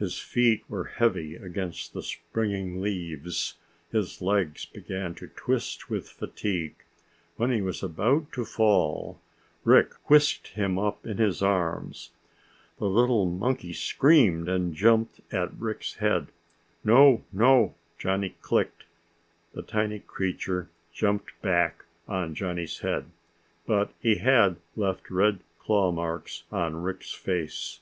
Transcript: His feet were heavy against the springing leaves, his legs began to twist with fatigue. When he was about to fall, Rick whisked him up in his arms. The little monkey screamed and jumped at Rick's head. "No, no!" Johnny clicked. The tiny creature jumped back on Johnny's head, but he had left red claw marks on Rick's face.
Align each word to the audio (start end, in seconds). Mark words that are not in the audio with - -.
His 0.00 0.18
feet 0.18 0.64
were 0.68 0.86
heavy 0.96 1.36
against 1.36 1.92
the 1.92 2.02
springing 2.02 2.80
leaves, 2.80 3.54
his 3.92 4.20
legs 4.20 4.64
began 4.64 5.14
to 5.14 5.28
twist 5.28 5.88
with 5.88 6.08
fatigue. 6.08 6.74
When 7.36 7.52
he 7.52 7.62
was 7.62 7.80
about 7.80 8.32
to 8.32 8.44
fall, 8.44 9.20
Rick 9.62 9.92
whisked 10.10 10.48
him 10.54 10.76
up 10.76 11.06
in 11.06 11.18
his 11.18 11.40
arms. 11.40 12.10
The 12.80 12.88
little 12.88 13.26
monkey 13.26 13.72
screamed 13.72 14.48
and 14.48 14.74
jumped 14.74 15.20
at 15.32 15.54
Rick's 15.56 15.94
head. 15.94 16.32
"No, 16.82 17.22
no!" 17.32 17.76
Johnny 17.96 18.34
clicked. 18.42 18.86
The 19.52 19.62
tiny 19.62 20.00
creature 20.00 20.68
jumped 20.92 21.40
back 21.42 21.84
on 22.08 22.34
Johnny's 22.34 22.80
head, 22.80 23.04
but 23.68 23.92
he 24.00 24.16
had 24.16 24.56
left 24.74 25.08
red 25.12 25.38
claw 25.60 25.92
marks 25.92 26.42
on 26.50 26.82
Rick's 26.82 27.12
face. 27.12 27.78